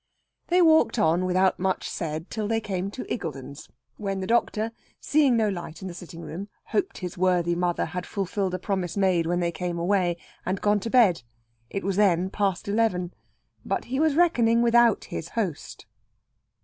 [0.47, 5.37] They walked on without much said till they came to Iggulden's; when the doctor, seeing
[5.37, 9.27] no light in the sitting room, hoped his worthy mother had fulfilled a promise made
[9.27, 11.21] when they came away, and gone to bed.
[11.69, 13.13] It was then past eleven.
[13.63, 15.85] But he was reckoning without his host.